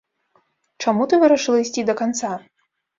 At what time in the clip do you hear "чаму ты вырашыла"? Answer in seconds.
0.85-1.63